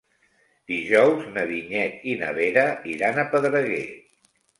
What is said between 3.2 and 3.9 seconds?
a Pedreguer.